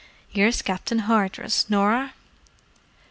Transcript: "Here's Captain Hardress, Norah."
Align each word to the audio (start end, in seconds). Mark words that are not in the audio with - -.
"Here's 0.29 0.63
Captain 0.63 0.97
Hardress, 1.01 1.69
Norah." 1.69 2.13